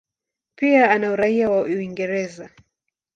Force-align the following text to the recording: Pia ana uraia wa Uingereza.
Pia 0.55 0.91
ana 0.91 1.11
uraia 1.11 1.49
wa 1.49 1.61
Uingereza. 1.61 2.49